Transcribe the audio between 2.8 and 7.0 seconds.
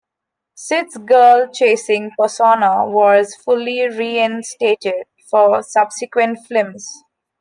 was fully reinstated for subsequent films.